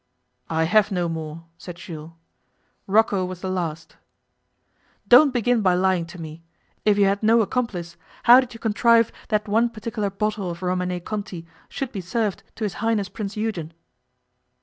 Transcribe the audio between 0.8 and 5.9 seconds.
no more,' said Jules. 'Rocco was the last.' 'Don't begin by